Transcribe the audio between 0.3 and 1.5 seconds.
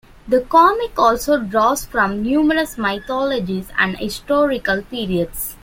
comic also